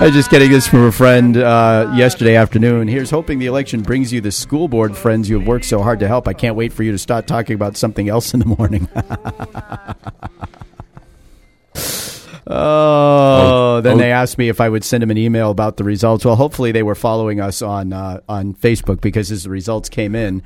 I 0.00 0.04
was 0.04 0.14
just 0.14 0.30
getting 0.30 0.52
this 0.52 0.68
from 0.68 0.84
a 0.84 0.92
friend 0.92 1.36
uh, 1.36 1.92
yesterday 1.92 2.36
afternoon. 2.36 2.86
Here's 2.86 3.10
hoping 3.10 3.40
the 3.40 3.46
election 3.46 3.82
brings 3.82 4.12
you 4.12 4.20
the 4.20 4.30
school 4.30 4.68
board 4.68 4.96
friends 4.96 5.28
you 5.28 5.40
have 5.40 5.48
worked 5.48 5.64
so 5.64 5.82
hard 5.82 5.98
to 5.98 6.06
help. 6.06 6.28
I 6.28 6.34
can't 6.34 6.54
wait 6.54 6.72
for 6.72 6.84
you 6.84 6.92
to 6.92 6.98
start 6.98 7.26
talking 7.26 7.54
about 7.54 7.76
something 7.76 8.08
else 8.08 8.32
in 8.32 8.38
the 8.38 8.46
morning. 8.46 8.88
oh, 12.46 13.80
then 13.80 13.98
they 13.98 14.12
asked 14.12 14.38
me 14.38 14.48
if 14.48 14.60
I 14.60 14.68
would 14.68 14.84
send 14.84 15.02
them 15.02 15.10
an 15.10 15.18
email 15.18 15.50
about 15.50 15.78
the 15.78 15.84
results. 15.84 16.24
Well, 16.24 16.36
hopefully 16.36 16.70
they 16.70 16.84
were 16.84 16.94
following 16.94 17.40
us 17.40 17.60
on 17.60 17.92
uh, 17.92 18.20
on 18.28 18.54
Facebook 18.54 19.00
because 19.00 19.32
as 19.32 19.42
the 19.42 19.50
results 19.50 19.88
came 19.88 20.14
in, 20.14 20.44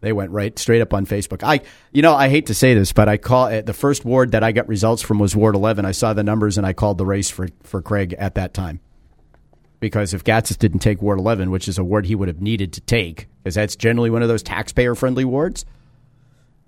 they 0.00 0.12
went 0.12 0.30
right 0.30 0.58
straight 0.58 0.80
up 0.80 0.94
on 0.94 1.06
Facebook. 1.06 1.42
I, 1.42 1.60
you 1.92 2.02
know, 2.02 2.14
I 2.14 2.28
hate 2.28 2.46
to 2.46 2.54
say 2.54 2.74
this, 2.74 2.92
but 2.92 3.08
I 3.08 3.16
call 3.16 3.46
it 3.46 3.66
the 3.66 3.74
first 3.74 4.04
ward 4.04 4.32
that 4.32 4.42
I 4.42 4.52
got 4.52 4.68
results 4.68 5.02
from 5.02 5.18
was 5.18 5.36
Ward 5.36 5.54
11. 5.54 5.84
I 5.84 5.92
saw 5.92 6.14
the 6.14 6.22
numbers 6.22 6.56
and 6.56 6.66
I 6.66 6.72
called 6.72 6.98
the 6.98 7.06
race 7.06 7.30
for 7.30 7.48
for 7.62 7.82
Craig 7.82 8.14
at 8.18 8.34
that 8.36 8.54
time 8.54 8.80
because 9.80 10.14
if 10.14 10.22
Gatsas 10.22 10.58
didn't 10.58 10.80
take 10.80 11.02
Ward 11.02 11.18
11, 11.18 11.50
which 11.50 11.66
is 11.66 11.78
a 11.78 11.84
ward 11.84 12.06
he 12.06 12.14
would 12.14 12.28
have 12.28 12.40
needed 12.40 12.72
to 12.74 12.80
take, 12.82 13.26
because 13.42 13.54
that's 13.54 13.74
generally 13.74 14.10
one 14.10 14.22
of 14.22 14.28
those 14.28 14.42
taxpayer 14.42 14.94
friendly 14.94 15.24
wards, 15.24 15.64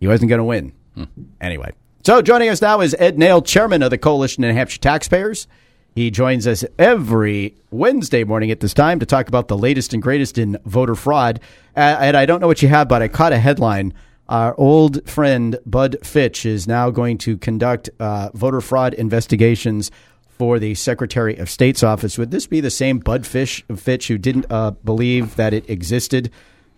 he 0.01 0.09
wasn't 0.09 0.31
going 0.31 0.39
to 0.39 0.45
win. 0.45 0.73
Hmm. 0.95 1.05
Anyway, 1.41 1.73
so 2.03 2.21
joining 2.23 2.49
us 2.49 2.61
now 2.61 2.81
is 2.81 2.97
Ed 2.99 3.17
Naile, 3.17 3.45
chairman 3.45 3.83
of 3.83 3.91
the 3.91 3.99
Coalition 3.99 4.43
of 4.43 4.49
New 4.49 4.55
Hampshire 4.55 4.81
Taxpayers. 4.81 5.47
He 5.95 6.11
joins 6.11 6.47
us 6.47 6.65
every 6.79 7.55
Wednesday 7.71 8.25
morning 8.25 8.51
at 8.51 8.61
this 8.61 8.73
time 8.73 8.99
to 9.01 9.07
talk 9.07 9.29
about 9.29 9.49
the 9.49 9.59
latest 9.59 9.93
and 9.93 10.03
greatest 10.03 10.39
in 10.39 10.59
voter 10.65 10.95
fraud. 10.95 11.39
Uh, 11.77 11.81
and 12.01 12.17
I 12.17 12.25
don't 12.25 12.41
know 12.41 12.47
what 12.47 12.63
you 12.63 12.69
have, 12.69 12.89
but 12.89 13.03
I 13.03 13.09
caught 13.09 13.33
a 13.33 13.39
headline. 13.39 13.93
Our 14.29 14.55
old 14.57 15.07
friend 15.09 15.59
Bud 15.67 15.97
Fitch 16.03 16.47
is 16.47 16.67
now 16.67 16.89
going 16.91 17.19
to 17.19 17.37
conduct 17.37 17.91
uh, 18.01 18.31
voter 18.33 18.63
fraud 18.63 18.95
investigations 18.95 19.91
for 20.39 20.59
the 20.59 20.75
Secretary 20.75 21.37
of 21.37 21.51
State's 21.51 21.83
office. 21.83 22.17
Would 22.17 22.31
this 22.31 22.47
be 22.47 22.61
the 22.61 22.71
same 22.71 22.99
Bud 22.99 23.27
Fish, 23.27 23.63
Fitch 23.77 24.09
who 24.09 24.17
didn't 24.17 24.47
uh, 24.49 24.71
believe 24.71 25.37
that 25.37 25.53
it 25.53 25.69
existed 25.69 26.31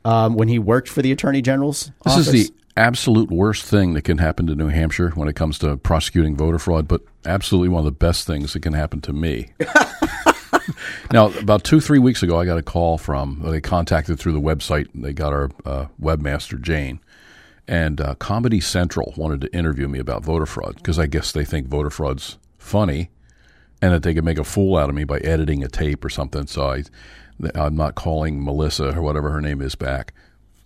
um, 0.05 0.35
when 0.35 0.49
he 0.49 0.59
worked 0.59 0.89
for 0.89 1.03
the 1.03 1.13
Attorney 1.13 1.41
General's 1.41 1.93
This 2.05 2.15
office? 2.15 2.27
is 2.29 2.51
the 2.51 2.55
absolute 2.77 3.31
worst 3.31 3.65
thing 3.65 3.95
that 3.95 4.03
can 4.03 4.19
happen 4.19 4.47
to 4.47 4.55
New 4.55 4.69
Hampshire 4.69 5.11
when 5.11 5.29
it 5.29 5.35
comes 5.35 5.59
to 5.61 5.77
prosecuting 5.77 6.37
voter 6.37 6.59
fraud, 6.59 6.89
but 6.89 7.03
absolutely 7.25 7.69
one 7.69 7.81
of 7.81 7.85
the 7.85 7.93
best 7.93 8.27
things 8.27 8.53
that 8.53 8.61
can 8.61 8.73
happen 8.73 9.01
to 9.03 9.13
me. 9.13 9.53
now, 11.13 11.29
about 11.39 11.65
two, 11.65 11.81
three 11.81 11.99
weeks 11.99 12.23
ago, 12.23 12.39
I 12.39 12.45
got 12.45 12.59
a 12.59 12.63
call 12.63 12.99
from, 12.99 13.41
they 13.45 13.61
contacted 13.61 14.19
through 14.19 14.33
the 14.33 14.41
website, 14.41 14.89
they 14.95 15.13
got 15.13 15.33
our 15.33 15.51
uh, 15.65 15.87
webmaster, 16.01 16.61
Jane, 16.61 17.01
and 17.69 18.01
uh, 18.01 18.15
Comedy 18.17 18.61
Central 18.61 19.15
wanted 19.17 19.41
to 19.43 19.55
interview 19.57 19.89
me 19.89 19.99
about 19.99 20.25
voter 20.25 20.47
fraud 20.47 20.77
because 20.77 20.99
I 20.99 21.07
guess 21.07 21.33
they 21.33 21.45
think 21.45 21.69
voter 21.69 21.91
fraud's 21.91 22.39
funny 22.59 23.11
and 23.81 23.93
that 23.93 24.03
they 24.03 24.15
can 24.15 24.25
make 24.25 24.39
a 24.39 24.45
fool 24.45 24.77
out 24.77 24.89
of 24.89 24.95
me 24.95 25.05
by 25.05 25.19
editing 25.19 25.63
a 25.63 25.69
tape 25.69 26.05
or 26.05 26.11
something. 26.11 26.47
So 26.47 26.71
I, 26.71 26.85
I'm 27.55 27.77
not 27.77 27.95
calling 27.95 28.45
Melissa 28.45 28.97
or 28.97 29.03
whatever 29.03 29.31
her 29.31 29.41
name 29.41 29.61
is 29.61 29.75
back. 29.75 30.13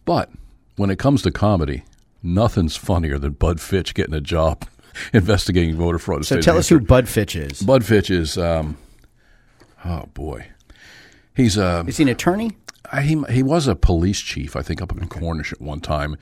But 0.05 0.31
when 0.77 0.91
it 0.91 0.99
comes 0.99 1.23
to 1.23 1.31
comedy, 1.31 1.85
nothing's 2.23 2.77
funnier 2.77 3.19
than 3.19 3.33
Bud 3.33 3.61
Fitch 3.61 3.95
getting 3.95 4.15
a 4.15 4.21
job 4.21 4.65
investigating 5.13 5.77
voter 5.77 5.99
fraud. 5.99 6.25
so 6.27 6.41
tell 6.41 6.59
us 6.59 6.69
who 6.69 6.81
Bud 6.81 7.09
Fitch 7.09 7.37
is. 7.37 7.63
Bud 7.63 7.85
Fitch 7.85 8.11
is. 8.11 8.37
Um, 8.39 8.77
oh 9.85 10.07
boy, 10.15 10.47
he's 11.35 11.57
uh, 11.59 11.85
Is 11.87 11.97
he 11.99 12.03
an 12.03 12.09
attorney? 12.09 12.53
he 13.03 13.23
he 13.29 13.43
was 13.43 13.67
a 13.69 13.75
police 13.77 14.19
chief, 14.21 14.57
I 14.57 14.63
think, 14.63 14.81
up 14.81 14.93
in 14.93 15.07
Cornish 15.09 15.53
at 15.53 15.61
one 15.61 15.81
time, 15.81 16.15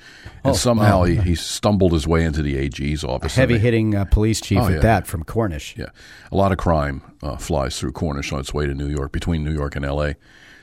and 0.44 0.52
Oh, 0.52 0.52
somehow 0.52 0.98
wow. 1.00 1.04
he, 1.04 1.14
he 1.16 1.34
stumbled 1.36 1.92
his 1.92 2.08
way 2.08 2.24
into 2.24 2.42
the 2.42 2.56
AG's 2.58 3.04
office. 3.04 3.36
Heavy 3.36 3.58
hitting 3.58 3.94
uh, 3.94 4.04
police 4.04 4.40
chief 4.40 4.58
Oh, 4.58 4.66
at 4.66 4.72
yeah. 4.72 4.78
that 4.80 5.06
from 5.06 5.22
Cornish. 5.22 5.76
Yeah, 5.76 5.90
a 6.32 6.36
lot 6.36 6.50
of 6.50 6.58
crime 6.58 7.02
uh, 7.22 7.36
flies 7.36 7.78
through 7.78 7.92
Cornish 7.92 8.32
on 8.32 8.40
its 8.40 8.52
way 8.52 8.66
to 8.66 8.74
New 8.74 8.88
York, 8.88 9.12
between 9.12 9.44
New 9.44 9.52
York 9.54 9.76
and 9.76 9.84
L.A. 9.84 10.16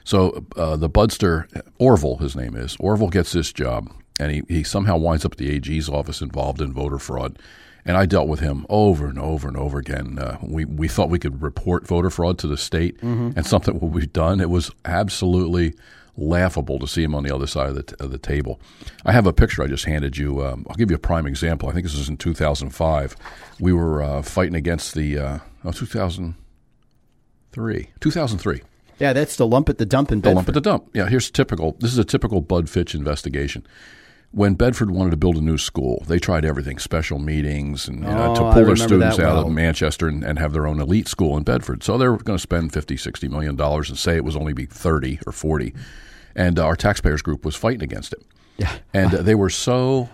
So 0.03 0.45
uh, 0.57 0.75
the 0.75 0.89
Budster 0.89 1.45
Orville, 1.79 2.17
his 2.17 2.35
name 2.35 2.57
is 2.57 2.75
Orville, 2.81 3.07
gets 3.07 3.31
this 3.31 3.53
job, 3.53 3.89
and 4.19 4.31
he, 4.31 4.43
he 4.47 4.63
somehow 4.63 4.97
winds 4.97 5.25
up 5.25 5.33
at 5.33 5.37
the 5.37 5.51
AG's 5.51 5.89
office 5.89 6.21
involved 6.21 6.61
in 6.61 6.73
voter 6.73 6.99
fraud. 6.99 7.37
And 7.85 7.97
I 7.97 8.05
dealt 8.05 8.29
with 8.29 8.39
him 8.39 8.65
over 8.69 9.07
and 9.07 9.19
over 9.19 9.45
and 9.47 9.57
over 9.57 9.77
again. 9.77 10.17
Uh, 10.17 10.37
we 10.41 10.63
we 10.63 10.87
thought 10.87 11.09
we 11.09 11.19
could 11.19 11.41
report 11.41 11.85
voter 11.85 12.09
fraud 12.09 12.37
to 12.39 12.47
the 12.47 12.55
state, 12.55 12.97
and 13.01 13.45
something 13.45 13.77
would 13.77 13.99
be 13.99 14.07
done. 14.07 14.39
It 14.39 14.49
was 14.49 14.71
absolutely 14.85 15.73
laughable 16.15 16.79
to 16.79 16.87
see 16.87 17.03
him 17.03 17.13
on 17.13 17.23
the 17.23 17.35
other 17.35 17.47
side 17.47 17.67
of 17.69 17.75
the, 17.75 17.83
t- 17.83 17.95
of 17.99 18.11
the 18.11 18.17
table. 18.17 18.61
I 19.03 19.11
have 19.11 19.27
a 19.27 19.33
picture 19.33 19.63
I 19.63 19.67
just 19.67 19.83
handed 19.85 20.15
you. 20.15 20.45
Um, 20.45 20.65
I'll 20.69 20.75
give 20.75 20.91
you 20.91 20.95
a 20.95 20.99
prime 20.99 21.25
example. 21.25 21.67
I 21.67 21.73
think 21.73 21.83
this 21.85 21.97
was 21.97 22.07
in 22.07 22.15
2005. 22.17 23.15
We 23.59 23.73
were 23.73 24.01
uh, 24.01 24.21
fighting 24.21 24.55
against 24.55 24.93
the 24.93 25.17
uh, 25.17 25.39
oh, 25.65 25.71
2003, 25.71 27.89
2003. 27.99 28.61
Yeah, 28.99 29.13
that's 29.13 29.35
the 29.35 29.47
lump 29.47 29.67
at 29.69 29.77
the 29.79 29.85
dump 29.85 30.11
in 30.11 30.21
The 30.21 30.33
lump 30.33 30.47
at 30.47 30.53
the 30.53 30.61
dump. 30.61 30.89
Yeah, 30.93 31.09
here's 31.09 31.29
typical. 31.31 31.75
This 31.79 31.91
is 31.91 31.97
a 31.97 32.05
typical 32.05 32.39
Bud 32.41 32.69
Fitch 32.69 32.93
investigation. 32.95 33.65
When 34.35 34.55
Bedford 34.55 34.89
wanted 34.89 35.11
to 35.11 35.17
build 35.17 35.37
a 35.37 35.41
new 35.41 35.59
school, 35.59 36.03
they 36.07 36.17
tried 36.17 36.43
everything, 36.43 36.79
special 36.79 37.19
meetings, 37.19 37.87
and 37.87 37.99
you 37.99 38.05
know, 38.09 38.31
Oh, 38.31 38.35
to 38.35 38.43
I 38.45 38.53
pull 38.55 38.65
their 38.65 38.75
students 38.75 39.19
out 39.19 39.35
well. 39.35 39.45
of 39.45 39.51
Manchester 39.51 40.07
and, 40.07 40.23
and 40.23 40.39
have 40.39 40.53
their 40.53 40.65
own 40.65 40.79
elite 40.81 41.07
school 41.07 41.37
in 41.37 41.43
Bedford. 41.43 41.83
So 41.83 41.99
they 41.99 42.07
were 42.07 42.17
going 42.17 42.37
to 42.37 42.41
spend 42.41 42.73
50, 42.73 42.97
60 42.97 43.27
million 43.27 43.55
dollars 43.55 43.89
and 43.89 43.97
say 43.97 44.15
it 44.15 44.23
was 44.23 44.35
only 44.35 44.53
be 44.53 44.65
30 44.65 45.19
or 45.27 45.31
40. 45.31 45.75
And 46.35 46.57
uh, 46.57 46.65
our 46.65 46.75
taxpayers 46.75 47.21
group 47.21 47.45
was 47.45 47.55
fighting 47.55 47.83
against 47.83 48.11
it. 48.11 48.23
Yeah. 48.57 48.73
And 48.91 49.13
uh, 49.13 49.21
they 49.21 49.35
were 49.35 49.51
so 49.51 50.09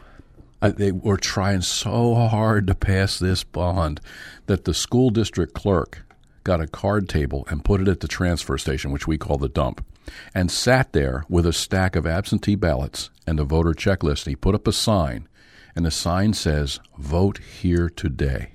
uh, 0.62 0.72
they 0.72 0.92
were 0.92 1.16
trying 1.16 1.62
so 1.62 2.16
hard 2.16 2.68
to 2.68 2.76
pass 2.76 3.20
this 3.20 3.46
bond 3.46 4.02
that 4.48 4.66
the 4.66 4.74
school 4.74 5.12
district 5.12 5.54
clerk 5.54 6.06
got 6.44 6.60
a 6.60 6.68
card 6.68 7.08
table 7.08 7.46
and 7.50 7.64
put 7.64 7.80
it 7.80 7.88
at 7.88 8.02
the 8.02 8.08
transfer 8.10 8.58
station, 8.58 8.92
which 8.92 9.08
we 9.08 9.18
call 9.18 9.38
the 9.38 9.48
dump, 9.48 9.86
and 10.34 10.52
sat 10.52 10.94
there 10.94 11.24
with 11.30 11.46
a 11.46 11.54
stack 11.54 11.96
of 11.96 12.06
absentee 12.06 12.56
ballots 12.56 13.10
and 13.28 13.40
a 13.40 13.44
voter 13.44 13.74
checklist. 13.74 14.26
He 14.26 14.36
put 14.36 14.56
up 14.56 14.68
a 14.68 14.74
sign, 14.74 15.28
and 15.76 15.86
the 15.86 15.92
sign 15.92 16.34
says, 16.34 16.80
"Vote 16.98 17.40
here 17.40 17.90
today." 17.90 18.54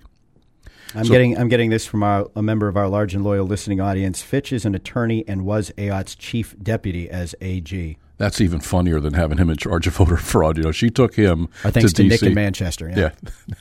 I'm 0.94 1.06
getting 1.06 1.36
I'm 1.36 1.48
getting 1.48 1.70
this 1.70 1.86
from 1.86 2.02
our, 2.02 2.30
a 2.36 2.42
member 2.42 2.68
of 2.68 2.76
our 2.76 2.88
large 2.88 3.14
and 3.14 3.24
loyal 3.24 3.46
listening 3.46 3.80
audience. 3.80 4.22
Fitch 4.22 4.52
is 4.52 4.64
an 4.64 4.74
attorney 4.74 5.24
and 5.26 5.44
was 5.44 5.72
Ayotte's 5.76 6.14
chief 6.14 6.54
deputy 6.62 7.10
as 7.10 7.34
AG. 7.40 7.98
That's 8.16 8.40
even 8.40 8.60
funnier 8.60 9.00
than 9.00 9.14
having 9.14 9.38
him 9.38 9.50
in 9.50 9.56
charge 9.56 9.86
of 9.86 9.96
voter 9.96 10.16
fraud. 10.18 10.56
You 10.56 10.64
know, 10.64 10.72
she 10.72 10.88
took 10.88 11.14
him 11.14 11.48
Or 11.64 11.70
thanks 11.70 11.92
to, 11.92 12.02
to, 12.02 12.08
Nick 12.08 12.20
DC. 12.20 12.28
in 12.28 12.34
Manchester. 12.34 12.88
Yeah. 12.88 13.10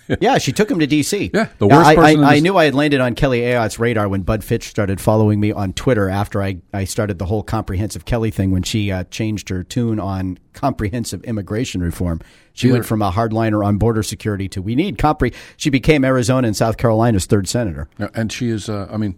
Yeah, 0.08 0.16
Yeah, 0.22 0.38
she 0.38 0.52
took 0.52 0.70
him 0.70 0.80
to 0.80 0.88
D.C. 0.88 1.32
Yeah, 1.34 1.48
the 1.58 1.68
worst 1.68 1.88
I, 1.88 1.96
person 1.96 2.24
I, 2.24 2.36
I 2.36 2.40
knew 2.40 2.56
I 2.56 2.66
had 2.66 2.76
landed 2.76 3.02
on 3.02 3.16
Kelly 3.16 3.42
Ayotte's 3.42 3.80
radar 3.80 4.08
when 4.08 4.22
Bud 4.22 4.44
Fitch 4.44 4.68
started 4.68 5.02
following 5.02 5.40
me 5.40 5.52
on 5.52 5.74
Twitter 5.74 6.10
after 6.10 6.42
I, 6.42 6.58
I 6.74 6.84
started 6.84 7.18
the 7.18 7.26
whole 7.26 7.42
comprehensive 7.42 8.06
Kelly 8.06 8.30
thing 8.32 8.52
when 8.52 8.64
she 8.64 8.92
uh, 8.92 9.06
changed 9.06 9.50
her 9.50 9.64
tune 9.64 10.00
on 10.00 10.38
comprehensive 10.54 11.24
immigration 11.24 11.82
reform. 11.82 12.22
She 12.54 12.72
went 12.72 12.86
from 12.86 13.02
a 13.02 13.12
hardliner 13.12 13.66
on 13.66 13.78
border 13.78 14.04
security 14.04 14.48
to 14.50 14.62
we 14.62 14.76
need 14.76 15.00
compre. 15.00 15.34
She 15.58 15.72
became 15.72 16.06
Arizona 16.06 16.46
and 16.48 16.56
South 16.56 16.78
Carolina's 16.78 17.26
third 17.26 17.48
senator. 17.48 17.90
Yeah, 17.98 18.10
And 18.14 18.32
she 18.32 18.50
is, 18.50 18.70
uh, 18.70 18.88
I 18.92 18.98
mean, 18.98 19.18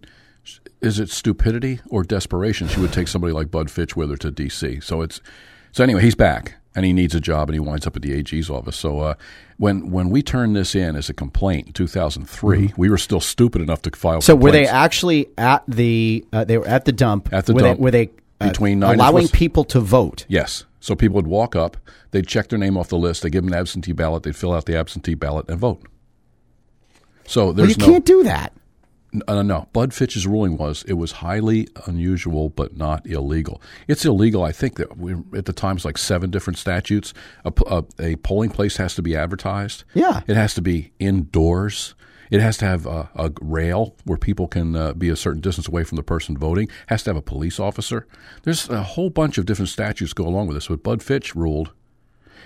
is 0.82 1.00
it 1.00 1.10
stupidity 1.10 1.80
or 1.90 2.04
desperation? 2.04 2.68
She 2.68 2.80
would 2.80 2.94
take 2.94 3.08
somebody 3.08 3.34
like 3.34 3.52
Bud 3.52 3.72
Fitch 3.72 3.96
with 3.96 4.10
her 4.10 4.18
to 4.18 4.32
D.C. 4.32 4.80
So 4.82 5.02
it's, 5.02 5.22
so 5.72 5.84
anyway, 5.84 6.02
he's 6.02 6.16
back 6.16 6.56
and 6.76 6.86
he 6.86 6.94
needs 6.94 7.16
a 7.16 7.20
job 7.20 7.50
and 7.50 7.56
he 7.56 7.60
winds 7.60 7.88
up 7.88 7.96
at 7.96 8.02
the 8.02 8.14
AG's 8.14 8.50
office. 8.50 8.76
So 8.76 9.00
uh, 9.00 9.14
when 9.58 9.90
when 9.92 10.10
we 10.10 10.22
turned 10.22 10.56
this 10.56 10.76
in 10.76 10.96
as 10.96 11.10
a 11.10 11.14
complaint 11.14 11.68
in 11.68 11.74
2003, 11.74 12.74
we 12.78 12.90
were 12.90 12.98
still 12.98 13.22
stupid 13.22 13.62
enough 13.62 13.82
to 13.84 13.92
file. 13.92 14.16
Mm-hmm. 14.16 14.22
So 14.22 14.36
were 14.36 14.52
they 14.52 14.68
actually 14.68 15.30
at 15.38 15.64
the 15.68 16.26
uh, 16.34 16.44
they 16.44 16.58
were 16.58 16.68
at 16.68 16.86
the 16.86 16.92
dump 16.92 17.30
At 17.32 17.46
the 17.46 17.54
were 17.54 17.62
dump. 17.62 17.80
They, 17.80 17.84
were 17.84 17.92
they 17.92 18.10
uh, 18.42 18.50
Between 18.50 18.80
nine 18.80 18.96
allowing 18.96 19.30
people 19.30 19.64
to 19.66 19.80
vote? 19.80 20.26
Yes. 20.28 20.66
So 20.82 20.96
people 20.96 21.16
would 21.16 21.28
walk 21.28 21.56
up, 21.56 21.78
they'd 22.12 22.28
check 22.28 22.50
their 22.50 22.60
name 22.60 22.78
off 22.78 22.90
the 22.90 22.98
list, 22.98 23.24
they 23.24 23.32
give 23.32 23.44
them 23.44 23.52
an 23.52 23.60
absentee 23.60 23.92
ballot, 23.92 24.22
they'd 24.22 24.36
fill 24.36 24.54
out 24.54 24.66
the 24.66 24.78
absentee 24.78 25.16
ballot 25.16 25.50
and 25.50 25.58
vote. 25.58 25.82
So 27.26 27.46
Well, 27.46 27.54
there's 27.54 27.70
you 27.76 27.78
no 27.78 27.86
can't 27.94 28.06
do 28.06 28.22
that. 28.24 28.54
Uh, 29.28 29.42
no, 29.42 29.68
Bud 29.74 29.94
Fitch's 29.94 30.26
ruling 30.28 30.58
was 30.58 30.84
it 30.84 30.94
was 30.94 31.14
highly 31.14 31.68
unusual 31.86 32.50
but 32.50 32.76
not 32.78 33.06
illegal. 33.08 33.62
It's 33.88 34.06
illegal. 34.06 34.44
I 34.44 34.52
think 34.52 34.76
that 34.78 34.98
we 34.98 35.14
at 35.38 35.46
the 35.46 35.54
time 35.54 35.76
it's 35.76 35.86
like 35.86 35.98
seven 35.98 36.32
different 36.32 36.58
statutes. 36.58 37.14
A 37.46 38.16
polling 38.18 38.50
place 38.50 38.78
has 38.78 38.96
to 38.96 39.02
be 39.02 39.16
advertised. 39.16 39.84
Yeah. 39.94 40.22
it 40.28 40.36
has 40.36 40.54
to 40.56 40.62
be 40.62 40.92
indoors. 41.00 41.96
It 42.32 42.42
has 42.42 42.58
to 42.58 42.66
have 42.66 42.86
a, 42.86 43.10
a 43.16 43.32
rail 43.42 43.96
where 44.04 44.18
people 44.18 44.48
can 44.48 44.76
uh, 44.76 44.94
be 44.94 45.10
a 45.10 45.16
certain 45.16 45.42
distance 45.42 45.68
away 45.68 45.84
from 45.84 45.96
the 45.96 46.04
person 46.04 46.38
voting. 46.38 46.68
It 46.68 46.74
Has 46.88 47.04
to 47.04 47.12
have 47.12 47.18
a 47.18 47.22
police 47.22 47.60
officer. 47.60 48.08
There's 48.44 48.68
a 48.70 48.82
whole 48.82 49.10
bunch 49.12 49.38
of 49.38 49.46
different 49.46 49.70
statutes 49.70 50.14
go 50.14 50.28
along 50.28 50.48
with 50.48 50.58
this. 50.58 50.68
But 50.68 50.82
Bud 50.84 51.04
Fitch 51.04 51.36
ruled 51.36 51.72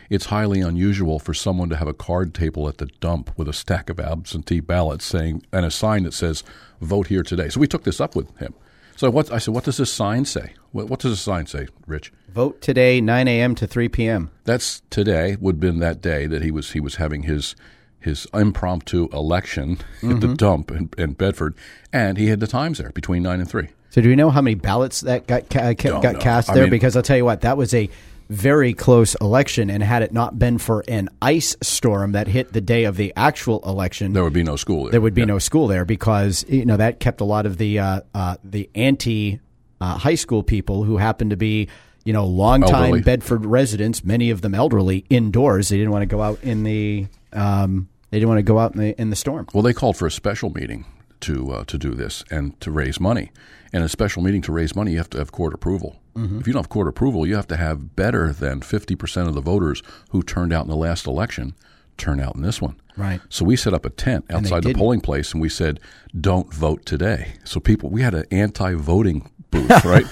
it's 0.10 0.26
highly 0.26 0.62
unusual 0.62 1.20
for 1.20 1.34
someone 1.34 1.70
to 1.70 1.76
have 1.76 1.88
a 1.88 1.94
card 1.94 2.34
table 2.34 2.68
at 2.68 2.78
the 2.78 2.88
dump 3.00 3.32
with 3.38 3.48
a 3.48 3.54
stack 3.54 3.90
of 3.90 4.00
absentee 4.00 4.60
ballots 4.60 5.06
saying 5.06 5.44
and 5.52 5.66
a 5.66 5.72
sign 5.72 6.04
that 6.04 6.14
says 6.14 6.44
"Vote 6.82 7.08
here 7.08 7.24
today." 7.24 7.50
So 7.50 7.60
we 7.60 7.68
took 7.68 7.84
this 7.84 8.02
up 8.02 8.16
with 8.16 8.36
him. 8.38 8.54
So 9.00 9.10
what 9.10 9.32
I 9.32 9.38
said, 9.38 9.54
what 9.54 9.64
does 9.64 9.78
this 9.78 9.94
sign 9.94 10.26
say? 10.26 10.54
What, 10.74 10.90
what 10.90 11.00
does 11.00 11.12
the 11.12 11.18
sign 11.18 11.46
say, 11.46 11.68
Rich? 11.88 12.12
Vote 12.34 12.62
today, 12.62 13.00
9 13.00 13.30
a.m. 13.30 13.56
to 13.56 13.66
3 13.66 13.88
p.m. 13.88 14.30
That's 14.44 14.82
today 14.90 15.38
would 15.40 15.56
have 15.56 15.60
been 15.62 15.80
that 15.80 16.02
day 16.02 16.28
that 16.28 16.42
he 16.42 16.52
was 16.52 16.72
he 16.72 16.82
was 16.82 16.96
having 16.96 17.24
his 17.24 17.56
his 18.00 18.28
impromptu 18.34 19.08
election 19.14 19.80
at 19.96 20.02
the 20.02 20.28
mm-hmm. 20.28 20.34
dump 20.34 20.72
in, 20.72 20.90
in 20.98 21.14
Bedford, 21.14 21.56
and 21.94 22.18
he 22.18 22.28
had 22.28 22.40
the 22.40 22.48
times 22.48 22.78
there 22.78 22.92
between 22.92 23.24
nine 23.24 23.40
and 23.40 23.50
three. 23.50 23.70
So, 23.90 24.02
do 24.02 24.10
you 24.10 24.16
know 24.16 24.30
how 24.30 24.42
many 24.42 24.56
ballots 24.56 25.02
that 25.02 25.28
got 25.28 25.50
ca- 25.50 25.74
got 25.74 26.02
know. 26.02 26.20
cast 26.20 26.50
I 26.50 26.56
there? 26.56 26.64
mean- 26.64 26.72
because 26.72 26.96
I'll 26.96 27.02
tell 27.02 27.18
you 27.18 27.26
what, 27.26 27.42
that 27.42 27.56
was 27.58 27.74
a 27.74 27.90
very 28.30 28.74
close 28.74 29.16
election, 29.16 29.70
and 29.70 29.82
had 29.82 30.04
it 30.04 30.14
not 30.14 30.38
been 30.38 30.58
for 30.60 30.84
an 30.88 31.10
ice 31.22 31.56
storm 31.62 32.12
that 32.12 32.28
hit 32.28 32.54
the 32.54 32.62
day 32.62 32.84
of 32.84 32.96
the 32.96 33.12
actual 33.16 33.60
election, 33.66 34.14
There 34.14 34.24
would 34.24 34.34
be 34.34 34.44
no 34.44 34.56
school 34.56 34.84
there. 34.84 34.92
there 34.92 35.02
would 35.02 35.14
be 35.16 35.22
Yeah. 35.22 35.26
no 35.26 35.40
school 35.40 35.68
there 35.68 35.84
because 35.86 36.46
you 36.48 36.66
know 36.66 36.78
that 36.78 37.00
kept 37.00 37.22
a 37.22 37.26
lot 37.26 37.46
of 37.46 37.58
the 37.58 37.80
uh, 37.80 38.02
uh, 38.14 38.36
the 38.44 38.70
anti 38.76 39.40
uh, 39.82 39.98
high 39.98 40.16
school 40.16 40.44
people 40.44 40.84
who 40.84 40.98
happened 40.98 41.32
to 41.32 41.38
be 41.38 41.68
you 42.06 42.14
know 42.14 42.26
longtime 42.26 42.74
Elderly. 42.76 43.02
Bedford 43.02 43.46
residents, 43.46 44.04
many 44.04 44.30
of 44.30 44.42
them 44.42 44.54
elderly, 44.54 45.06
indoors. 45.10 45.70
They 45.70 45.78
didn't 45.78 45.92
want 45.92 46.04
to 46.04 46.08
go 46.16 46.22
out 46.22 46.40
in 46.44 46.64
the 46.64 47.08
um, 47.34 47.90
they 48.12 48.18
didn't 48.20 48.30
want 48.30 48.40
to 48.40 48.44
go 48.44 48.60
out 48.60 48.74
in 48.76 48.80
the 48.82 49.02
in 49.02 49.10
the 49.10 49.16
storm. 49.16 49.48
Well, 49.54 49.64
they 49.64 49.74
called 49.74 49.98
for 49.98 50.06
a 50.06 50.12
special 50.12 50.50
meeting 50.52 50.86
to 51.22 51.52
uh, 51.52 51.64
to 51.66 51.78
do 51.78 51.92
this 51.92 52.24
and 52.30 52.60
to 52.62 52.72
raise 52.72 53.00
money. 53.00 53.32
And 53.72 53.84
a 53.84 53.90
special 53.90 54.24
meeting 54.24 54.42
to 54.44 54.52
raise 54.52 54.76
money, 54.76 54.94
you 54.94 54.98
have 54.98 55.12
to 55.12 55.20
have 55.20 55.32
court 55.32 55.54
approval. 55.54 56.00
If 56.16 56.48
you 56.48 56.54
don't 56.54 56.64
have 56.64 56.70
court 56.70 56.90
approval, 56.90 57.26
you 57.26 57.36
have 57.36 57.48
to 57.48 57.56
have 57.56 57.96
better 57.96 58.34
than 58.34 58.62
fifty 58.62 58.96
percent 58.96 59.30
of 59.30 59.36
the 59.36 59.42
voters 59.42 59.82
who 60.10 60.22
turned 60.22 60.52
out 60.52 60.66
in 60.66 60.70
the 60.70 60.76
last 60.76 61.08
election 61.08 61.54
turn 62.00 62.20
out 62.20 62.36
in 62.36 62.42
this 62.42 62.62
one. 62.62 62.76
Right. 62.98 63.22
So 63.30 63.46
we 63.46 63.56
set 63.56 63.74
up 63.74 63.86
a 63.86 63.90
tent 63.90 64.26
outside 64.30 64.64
the 64.64 64.74
polling 64.74 65.02
place, 65.02 65.32
and 65.34 65.42
we 65.42 65.50
said, 65.50 65.80
"Don't 66.20 66.52
vote 66.52 66.86
today." 66.86 67.34
So 67.44 67.60
people, 67.60 67.90
we 67.90 68.02
had 68.02 68.16
an 68.16 68.26
anti-voting 68.32 69.30
booth, 69.52 69.86
right? 69.86 70.06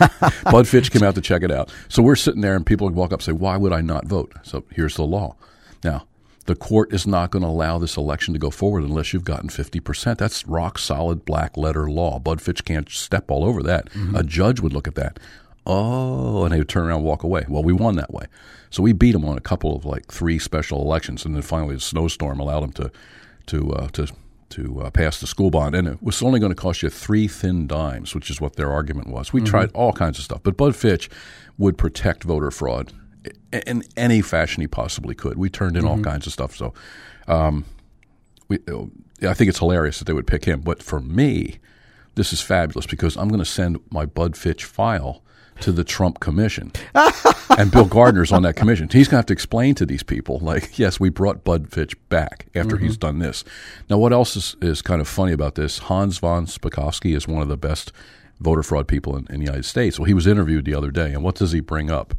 Bud 0.44 0.68
Fitch 0.68 0.92
came 0.92 1.04
out 1.04 1.16
to 1.16 1.22
check 1.22 1.42
it 1.42 1.52
out. 1.52 1.72
So 1.90 2.04
we're 2.04 2.16
sitting 2.16 2.42
there, 2.42 2.56
and 2.56 2.66
people 2.66 2.86
would 2.86 2.96
walk 2.96 3.08
up 3.08 3.20
and 3.20 3.24
say, 3.24 3.32
"Why 3.32 3.58
would 3.58 3.74
I 3.74 3.82
not 3.82 4.06
vote?" 4.06 4.34
So 4.44 4.64
here's 4.72 4.96
the 4.96 5.06
law. 5.06 5.36
Now, 5.84 6.06
the 6.48 6.56
court 6.56 6.94
is 6.94 7.06
not 7.06 7.30
going 7.30 7.44
to 7.44 7.50
allow 7.50 7.78
this 7.78 7.98
election 7.98 8.34
to 8.34 8.40
go 8.40 8.50
forward 8.50 8.84
unless 8.84 9.14
you've 9.14 9.24
gotten 9.24 9.50
50%. 9.50 10.18
That's 10.18 10.48
rock 10.48 10.80
solid 10.80 11.26
black 11.26 11.56
letter 11.56 11.90
law. 11.90 12.20
Bud 12.20 12.42
Fitch 12.42 12.66
can't 12.66 12.90
step 12.90 13.30
all 13.30 13.44
over 13.46 13.62
that. 13.64 13.90
A 14.16 14.24
judge 14.24 14.60
would 14.62 14.74
look 14.74 14.88
at 14.88 14.96
that. 14.96 15.20
Oh, 15.66 16.46
and 16.46 16.54
they 16.54 16.60
would 16.60 16.70
turn 16.70 16.86
around 16.86 17.00
and 17.00 17.06
walk 17.06 17.24
away. 17.24 17.46
Well, 17.50 17.64
we 17.64 17.74
won 17.74 17.98
that 17.98 18.14
way. 18.14 18.26
So 18.70 18.82
we 18.82 18.94
beat 18.94 19.12
them 19.12 19.26
on 19.26 19.38
a 19.38 19.42
couple 19.42 19.76
of 19.76 19.86
like 19.86 20.08
three 20.08 20.40
special 20.40 20.82
elections, 20.82 21.26
and 21.26 21.36
then 21.36 21.42
finally 21.42 21.76
a 21.76 21.80
snowstorm 21.80 22.40
allowed 22.40 22.62
them 22.62 22.72
to 22.74 22.92
to 23.48 23.74
uh, 23.74 23.88
to 23.90 24.08
to 24.50 24.82
uh, 24.84 24.90
pass 24.90 25.20
the 25.20 25.28
school 25.28 25.52
bond, 25.52 25.76
and 25.76 25.88
it 25.90 26.02
was 26.02 26.22
only 26.22 26.40
going 26.40 26.52
to 26.52 26.56
cost 26.56 26.82
you 26.82 26.90
three 26.90 27.28
thin 27.28 27.68
dimes, 27.68 28.16
which 28.16 28.30
is 28.30 28.40
what 28.40 28.56
their 28.56 28.72
argument 28.72 29.10
was. 29.10 29.34
We 29.34 29.42
tried 29.42 29.72
all 29.74 29.92
kinds 29.92 30.18
of 30.18 30.24
stuff, 30.24 30.42
but 30.42 30.56
Bud 30.56 30.74
Fitch 30.74 31.10
would 31.58 31.78
protect 31.78 32.24
voter 32.24 32.52
fraud 32.52 32.94
in 33.52 33.84
any 33.96 34.22
fashion 34.22 34.62
he 34.62 34.68
possibly 34.68 35.16
could. 35.16 35.38
We 35.38 35.50
turned 35.50 35.78
in 35.78 35.86
all 35.86 36.00
kinds 36.02 36.28
of 36.28 36.34
stuff, 36.34 36.56
so 36.56 36.74
um, 37.28 37.66
we, 38.48 38.60
I 39.22 39.34
think 39.34 39.50
it's 39.50 39.60
hilarious 39.60 40.00
that 40.00 40.06
they 40.06 40.14
would 40.14 40.28
pick 40.28 40.46
him. 40.46 40.62
But 40.62 40.84
for 40.84 41.00
me, 41.00 41.60
this 42.16 42.34
is 42.34 42.42
fabulous 42.42 42.86
because 42.86 43.16
I'm 43.16 43.30
going 43.30 43.40
to 43.40 43.46
send 43.46 43.80
my 43.90 44.06
Bud 44.06 44.36
Fitch 44.36 44.66
file 44.66 45.22
to 45.62 45.72
the 45.72 45.84
Trump 45.84 46.20
Commission, 46.20 46.72
and 47.58 47.72
Bill 47.72 47.86
Gardner's 47.86 48.32
on 48.32 48.44
that 48.44 48.56
commission. 48.56 48.88
He's 48.92 49.08
going 49.08 49.16
to 49.16 49.18
have 49.18 49.26
to 49.28 49.34
explain 49.34 49.76
to 49.76 49.86
these 49.86 50.04
people, 50.04 50.40
like, 50.40 50.78
yes, 50.78 51.00
we 51.00 51.10
brought 51.10 51.44
Bud 51.44 51.72
Fitch 51.72 51.96
back 52.10 52.48
after 52.54 52.78
he's 52.78 52.98
done 52.98 53.20
this. 53.20 53.44
Now, 53.90 53.98
what 53.98 54.14
else 54.14 54.36
is, 54.36 54.56
is 54.62 54.82
kind 54.82 55.02
of 55.02 55.08
funny 55.08 55.32
about 55.32 55.56
this? 55.56 55.80
Hans 55.80 56.20
von 56.20 56.46
Spakovsky 56.46 57.16
is 57.16 57.28
one 57.28 57.42
of 57.42 57.48
the 57.48 57.58
best 57.58 57.92
voter 58.40 58.64
fraud 58.64 58.88
people 58.88 59.16
in, 59.16 59.26
in 59.30 59.40
the 59.40 59.46
United 59.46 59.66
States. 59.66 59.98
Well, 59.98 60.06
he 60.06 60.14
was 60.14 60.28
interviewed 60.28 60.66
the 60.66 60.76
other 60.76 60.92
day, 60.92 61.14
and 61.14 61.24
what 61.24 61.36
does 61.36 61.52
he 61.52 61.60
bring 61.60 61.90
up? 61.90 62.14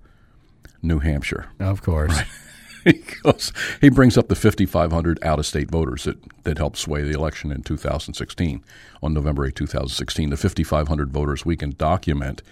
New 0.82 0.98
Hampshire. 1.00 1.46
Of 1.58 1.82
course. 1.82 2.18
he 2.84 3.02
goes, 3.22 3.52
he 3.80 3.88
brings 3.88 4.16
up 4.16 4.28
the 4.28 4.34
5,500 4.34 5.18
out-of-state 5.22 5.70
voters 5.70 6.04
that, 6.04 6.18
that 6.44 6.58
helped 6.58 6.78
sway 6.78 7.02
the 7.02 7.12
election 7.12 7.50
in 7.50 7.62
2016, 7.62 8.64
on 9.02 9.14
November 9.14 9.46
8, 9.46 9.54
2016. 9.54 10.30
The 10.30 10.36
5,500 10.36 11.10
voters 11.10 11.44
we 11.44 11.56
can 11.56 11.70
document 11.70 12.42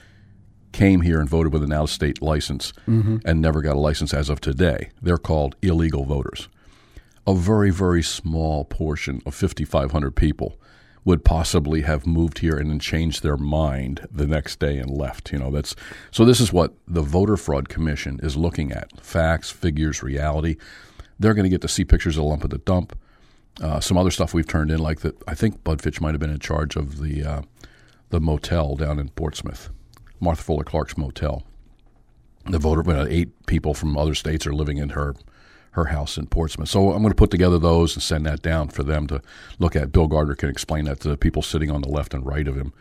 came 0.73 1.01
here 1.01 1.21
and 1.21 1.29
voted 1.29 1.53
with 1.53 1.63
an 1.63 1.73
out-of-state 1.73 2.21
license 2.21 2.73
mm-hmm. 2.87 3.19
and 3.25 3.41
never 3.41 3.63
got 3.63 3.77
a 3.77 3.81
license 3.81 4.13
as 4.13 4.29
of 4.29 4.41
today. 4.41 4.91
They're 5.01 5.17
called 5.17 5.57
illegal 5.63 6.05
voters. 6.05 6.49
A 7.27 7.35
very, 7.35 7.71
very 7.71 8.03
small 8.03 8.65
portion 8.65 9.23
of 9.27 9.35
5,500 9.35 10.15
people 10.15 10.61
would 11.07 11.25
possibly 11.25 11.83
have 11.83 12.05
moved 12.05 12.41
here 12.41 12.59
and 12.59 12.69
then 12.69 12.81
changed 12.81 13.23
their 13.23 13.37
mind 13.37 14.07
the 14.11 14.27
next 14.27 14.59
day 14.59 14.77
and 14.77 14.91
left. 14.91 15.33
You 15.33 15.39
know, 15.39 15.51
that's 15.53 15.75
so. 16.11 16.25
This 16.25 16.41
is 16.41 16.53
what 16.53 16.75
the 16.87 17.01
Voter 17.01 17.37
Fraud 17.37 17.69
Commission 17.71 18.19
is 18.23 18.37
looking 18.37 18.73
at: 18.73 19.01
facts, 19.01 19.51
figures, 19.51 20.03
reality. 20.03 20.57
They're 21.19 21.33
going 21.33 21.45
to 21.45 21.51
get 21.51 21.63
to 21.63 21.69
see 21.69 21.85
pictures 21.85 22.19
of 22.19 22.25
lump 22.25 22.45
at 22.45 22.51
the 22.51 22.59
dump. 22.59 22.99
Uh, 23.59 23.81
some 23.81 23.97
other 23.97 24.11
stuff 24.11 24.35
we've 24.35 24.49
turned 24.49 24.71
in, 24.71 24.81
like 24.81 25.01
that. 25.01 25.17
I 25.27 25.35
think 25.35 25.65
Bud 25.65 25.81
Fitch 25.81 26.01
might 26.01 26.11
have 26.11 26.21
been 26.21 26.29
in 26.29 26.41
charge 26.41 26.77
of 26.77 26.99
the 26.99 27.25
uh, 27.25 27.43
the 28.11 28.21
motel 28.21 28.75
down 28.75 28.99
in 28.99 29.09
Portsmouth, 29.11 29.71
Martha 30.21 30.43
Fuller 30.43 30.65
Clark's 30.65 30.99
motel. 30.99 31.45
The 32.47 32.59
voter, 32.59 33.09
eight 33.09 33.47
people 33.47 33.75
from 33.75 33.97
other 33.97 34.15
states 34.15 34.47
are 34.47 34.53
living 34.53 34.79
in 34.79 34.91
her 34.91 35.15
her 35.77 35.87
house 35.87 36.19
in 36.19 36.27
Portsmouth. 36.27 36.69
So 36.69 36.91
I'm 36.91 37.03
going 37.03 37.11
to 37.11 37.15
put 37.15 37.31
together 37.31 37.59
those 37.59 37.95
and 37.95 38.03
send 38.03 38.27
that 38.27 38.43
down 38.43 38.69
for 38.69 38.83
them 38.83 39.07
to 39.07 39.23
look 39.59 39.77
at. 39.77 39.93
Bill 39.93 40.09
Gardner 40.09 40.35
can 40.35 40.49
explain 40.49 40.87
that 40.87 41.01
to 41.01 41.09
the 41.09 41.17
people 41.17 41.43
sitting 41.43 41.71
on 41.71 41.83
the 41.83 41.89
left 41.89 42.15
and 42.15 42.27
right 42.27 42.49
of 42.49 42.57
him. 42.57 42.73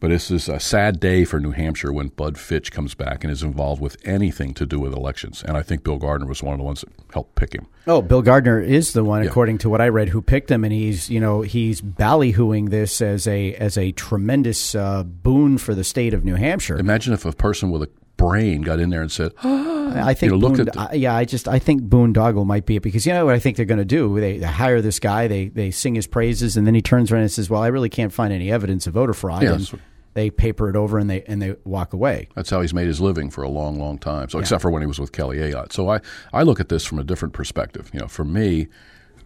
But 0.00 0.08
this 0.08 0.30
is 0.30 0.48
a 0.48 0.58
sad 0.58 0.98
day 0.98 1.26
for 1.26 1.38
New 1.38 1.50
Hampshire 1.50 1.92
when 1.92 2.08
Bud 2.08 2.38
Fitch 2.38 2.72
comes 2.72 2.94
back 2.94 3.22
and 3.22 3.30
is 3.30 3.42
involved 3.42 3.82
with 3.82 3.98
anything 4.02 4.54
to 4.54 4.64
do 4.64 4.80
with 4.80 4.94
elections. 4.94 5.44
And 5.46 5.58
I 5.58 5.62
think 5.62 5.84
Bill 5.84 5.98
Gardner 5.98 6.26
was 6.26 6.42
one 6.42 6.54
of 6.54 6.58
the 6.58 6.64
ones 6.64 6.80
that 6.80 6.88
helped 7.12 7.34
pick 7.34 7.54
him. 7.54 7.66
Oh, 7.86 8.00
Bill 8.00 8.22
Gardner 8.22 8.58
is 8.58 8.94
the 8.94 9.04
one, 9.04 9.20
according 9.22 9.58
to 9.58 9.68
what 9.68 9.82
I 9.82 9.88
read, 9.88 10.08
who 10.08 10.22
picked 10.22 10.50
him, 10.50 10.64
and 10.64 10.72
he's 10.72 11.10
you 11.10 11.20
know 11.20 11.42
he's 11.42 11.82
ballyhooing 11.82 12.70
this 12.70 13.02
as 13.02 13.26
a 13.26 13.54
as 13.56 13.76
a 13.76 13.92
tremendous 13.92 14.74
uh, 14.74 15.02
boon 15.02 15.58
for 15.58 15.74
the 15.74 15.84
state 15.84 16.14
of 16.14 16.24
New 16.24 16.36
Hampshire. 16.36 16.78
Imagine 16.78 17.12
if 17.12 17.26
a 17.26 17.32
person 17.32 17.70
with 17.70 17.82
a 17.82 17.90
brain 18.20 18.62
got 18.62 18.78
in 18.80 18.90
there 18.90 19.02
and 19.02 19.10
said, 19.10 19.32
I 19.42 20.14
think 20.14 20.32
You 20.32 20.38
know, 20.38 20.48
at 20.54 20.72
the- 20.72 20.80
I- 20.80 20.94
yeah, 20.94 21.14
I 21.16 21.24
just 21.24 21.48
I 21.48 21.58
think 21.58 21.82
Boondoggle 21.82 22.46
might 22.46 22.66
be 22.66 22.76
it 22.76 22.82
because 22.82 23.06
you 23.06 23.12
know 23.12 23.24
what 23.26 23.34
I 23.34 23.38
think 23.38 23.56
they're 23.56 23.66
going 23.66 23.78
to 23.78 23.84
do. 23.84 24.20
They, 24.20 24.38
they 24.38 24.46
hire 24.46 24.80
this 24.80 24.98
guy, 25.00 25.26
they 25.26 25.48
they 25.48 25.70
sing 25.70 25.94
his 25.94 26.06
praises, 26.06 26.56
and 26.56 26.66
then 26.66 26.74
he 26.74 26.82
turns 26.82 27.10
around 27.10 27.22
and 27.22 27.32
says, 27.32 27.50
"Well, 27.50 27.62
I 27.62 27.68
really 27.68 27.88
can't 27.88 28.12
find 28.12 28.32
any 28.32 28.52
evidence 28.52 28.86
of 28.86 28.94
voter 28.94 29.14
fraud." 29.14 29.42
Yeah, 29.42 29.54
and 29.54 29.80
they 30.14 30.28
paper 30.30 30.68
it 30.68 30.76
over 30.76 30.98
and 30.98 31.08
they 31.08 31.22
and 31.22 31.40
they 31.40 31.54
walk 31.64 31.92
away. 31.92 32.28
That's 32.34 32.50
how 32.50 32.60
he's 32.60 32.74
made 32.74 32.86
his 32.88 33.00
living 33.00 33.30
for 33.30 33.42
a 33.42 33.48
long, 33.48 33.78
long 33.78 33.96
time. 33.98 34.28
So, 34.28 34.38
except 34.38 34.60
for 34.62 34.70
when 34.70 34.82
he 34.82 34.86
was 34.86 34.98
with 34.98 35.12
Kelly 35.12 35.38
Ayotte. 35.38 35.72
So, 35.72 35.88
I, 35.88 36.00
I 36.32 36.42
look 36.42 36.58
at 36.60 36.68
this 36.68 36.84
from 36.84 36.98
a 36.98 37.04
different 37.04 37.32
perspective. 37.32 37.90
You 37.92 38.00
know, 38.00 38.08
for 38.08 38.24
me, 38.24 38.66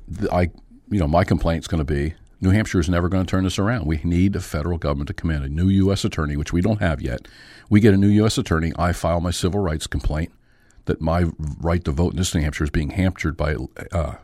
the, 0.07 0.33
I, 0.33 0.43
you 0.91 0.99
know, 1.01 1.09
my 1.09 1.25
complaint's 1.25 1.67
going 1.67 1.85
to 1.85 1.91
be 1.95 2.15
New 2.45 2.51
Hampshire 2.51 2.79
is 2.79 2.89
never 2.89 3.09
going 3.09 3.25
to 3.25 3.31
turn 3.31 3.43
this 3.45 3.59
around. 3.59 3.87
We 3.87 4.01
need 4.05 4.37
a 4.37 4.41
federal 4.41 4.79
government 4.79 5.09
to 5.09 5.15
come 5.15 5.31
in, 5.31 5.43
a 5.43 5.49
new 5.49 5.69
U.S. 5.69 6.05
attorney, 6.05 6.37
which 6.37 6.53
we 6.53 6.61
don't 6.61 6.81
have 6.81 7.01
yet. 7.01 7.27
We 7.71 7.81
get 7.81 7.95
a 7.95 7.97
new 7.97 8.09
U.S. 8.09 8.37
attorney. 8.39 8.73
I 8.79 8.93
file 8.93 9.21
my 9.21 9.31
civil 9.31 9.61
rights 9.61 9.87
complaint 9.87 10.31
that 10.85 11.01
my 11.01 11.25
right 11.61 11.83
to 11.85 11.91
vote 11.91 12.13
in 12.13 12.19
this 12.19 12.35
New 12.35 12.43
Hampshire 12.43 12.65
is 12.65 12.71
being 12.71 12.91
hampered 12.91 13.37
by, 13.37 13.57
uh, 13.93 14.17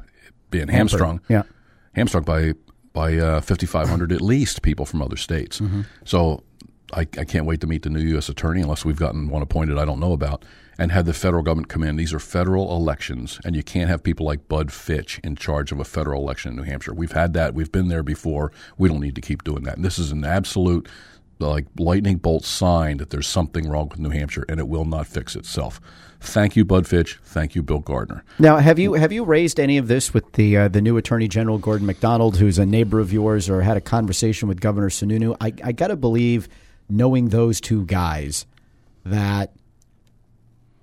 being 0.50 0.68
hamstrung 0.68 1.20
Yeah. 1.28 1.42
hamstrung 1.94 2.24
by 2.24 2.52
by 2.92 3.16
uh, 3.16 3.40
5,500 3.40 4.10
at 4.12 4.20
least 4.20 4.62
people 4.62 4.84
from 4.84 5.00
other 5.00 5.16
states. 5.16 5.60
So 6.04 6.42
I, 6.92 7.02
I 7.02 7.24
can't 7.24 7.46
wait 7.46 7.60
to 7.60 7.68
meet 7.68 7.82
the 7.82 7.88
new 7.90 8.00
U.S. 8.14 8.28
attorney 8.28 8.60
unless 8.62 8.84
we've 8.84 8.96
gotten 8.96 9.28
one 9.28 9.42
appointed 9.42 9.78
I 9.78 9.84
don't 9.84 10.00
know 10.00 10.12
about 10.12 10.44
and 10.80 10.90
had 10.90 11.04
the 11.04 11.12
federal 11.12 11.42
government 11.42 11.68
come 11.68 11.82
in. 11.82 11.96
These 11.96 12.14
are 12.14 12.18
federal 12.18 12.74
elections, 12.74 13.38
and 13.44 13.54
you 13.54 13.62
can't 13.62 13.90
have 13.90 14.02
people 14.02 14.24
like 14.24 14.48
Bud 14.48 14.72
Fitch 14.72 15.20
in 15.22 15.36
charge 15.36 15.72
of 15.72 15.78
a 15.78 15.84
federal 15.84 16.22
election 16.22 16.52
in 16.52 16.56
New 16.56 16.62
Hampshire. 16.62 16.94
We've 16.94 17.12
had 17.12 17.34
that. 17.34 17.52
We've 17.52 17.70
been 17.70 17.88
there 17.88 18.02
before. 18.02 18.50
We 18.78 18.88
don't 18.88 19.00
need 19.00 19.14
to 19.16 19.20
keep 19.20 19.44
doing 19.44 19.64
that. 19.64 19.76
And 19.76 19.84
this 19.84 19.98
is 19.98 20.10
an 20.10 20.24
absolute 20.24 20.88
like 21.38 21.66
lightning 21.78 22.16
bolt 22.16 22.44
sign 22.44 22.96
that 22.96 23.10
there's 23.10 23.26
something 23.26 23.68
wrong 23.68 23.90
with 23.90 23.98
New 23.98 24.08
Hampshire, 24.08 24.46
and 24.48 24.58
it 24.58 24.68
will 24.68 24.86
not 24.86 25.06
fix 25.06 25.36
itself. 25.36 25.82
Thank 26.18 26.56
you, 26.56 26.64
Bud 26.64 26.86
Fitch. 26.86 27.18
Thank 27.24 27.54
you, 27.54 27.62
Bill 27.62 27.80
Gardner. 27.80 28.24
Now, 28.38 28.56
have 28.56 28.78
you 28.78 28.94
have 28.94 29.12
you 29.12 29.24
raised 29.24 29.60
any 29.60 29.76
of 29.76 29.86
this 29.86 30.14
with 30.14 30.32
the 30.32 30.56
uh, 30.56 30.68
the 30.68 30.80
new 30.80 30.96
Attorney 30.96 31.28
General 31.28 31.58
Gordon 31.58 31.86
MacDonald, 31.86 32.38
who's 32.38 32.58
a 32.58 32.64
neighbor 32.64 33.00
of 33.00 33.12
yours, 33.12 33.50
or 33.50 33.60
had 33.60 33.76
a 33.76 33.82
conversation 33.82 34.48
with 34.48 34.60
Governor 34.60 34.88
Sununu? 34.88 35.36
I, 35.42 35.52
I 35.62 35.72
got 35.72 35.88
to 35.88 35.96
believe, 35.96 36.48
knowing 36.88 37.28
those 37.28 37.60
two 37.60 37.84
guys, 37.84 38.46
that 39.04 39.52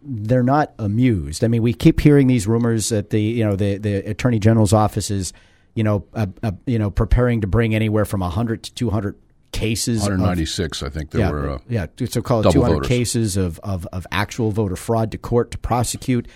they're 0.08 0.44
not 0.44 0.74
amused. 0.80 1.44
I 1.44 1.48
mean, 1.48 1.62
we 1.62 1.74
keep 1.74 2.00
hearing 2.00 2.28
these 2.28 2.48
rumors 2.48 2.90
that 2.90 3.10
the 3.10 3.22
you 3.22 3.44
know 3.44 3.56
the 3.56 3.78
the 3.78 3.96
Attorney 4.10 4.40
General's 4.40 4.74
office 4.74 5.12
is 5.12 5.34
you 5.76 5.84
know 5.84 6.06
uh, 6.14 6.28
uh, 6.42 6.52
you 6.66 6.80
know 6.80 6.90
preparing 6.90 7.42
to 7.42 7.48
bring 7.48 7.76
anywhere 7.76 8.06
from 8.06 8.22
hundred 8.22 8.64
to 8.64 8.74
two 8.74 8.90
hundred 8.90 9.16
cases. 9.52 10.04
of- 10.04 10.10
196, 10.10 10.84
I 10.84 10.90
think 10.90 11.12
there 11.12 11.22
yeah, 11.22 11.32
were. 11.32 11.50
Uh, 11.52 11.58
yeah, 11.68 11.88
so 12.06 12.22
call 12.22 12.42
it 12.42 12.52
200 12.52 12.74
voters. 12.74 12.88
cases 12.88 13.38
of, 13.38 13.60
of, 13.60 13.88
of 13.88 14.06
actual 14.12 14.52
voter 14.52 14.76
fraud 14.76 15.12
to 15.12 15.18
court 15.18 15.52
to 15.52 15.58
prosecute. 15.58 16.28